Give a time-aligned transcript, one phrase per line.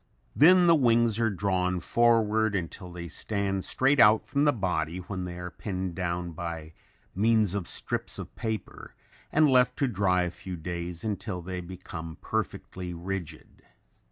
[0.35, 5.25] Then the wings are drawn forward until they stand straight out from the body when
[5.25, 6.73] they are pinned down by
[7.13, 8.95] means of strips of paper
[9.31, 13.61] and left to dry a few days until they become perfectly rigid.